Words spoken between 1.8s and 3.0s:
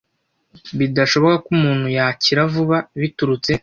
yakira vuba